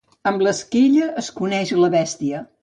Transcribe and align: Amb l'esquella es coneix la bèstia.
Amb 0.29 0.43
l'esquella 0.47 1.09
es 1.23 1.29
coneix 1.41 1.75
la 1.83 1.93
bèstia. 1.99 2.43